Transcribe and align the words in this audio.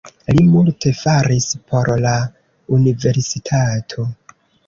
Li 0.35 0.43
multe 0.53 0.93
faris 1.01 1.45
por 1.73 1.91
la 2.07 2.15
universitato. 2.79 4.09